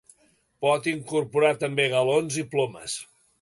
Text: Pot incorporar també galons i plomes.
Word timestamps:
Pot 0.65 0.89
incorporar 0.91 1.51
també 1.65 1.87
galons 1.93 2.41
i 2.45 2.47
plomes. 2.55 2.97